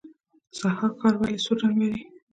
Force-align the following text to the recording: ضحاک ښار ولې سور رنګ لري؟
ضحاک 0.59 0.93
ښار 0.99 1.15
ولې 1.19 1.37
سور 1.45 1.57
رنګ 1.63 1.75
لري؟ 1.81 2.01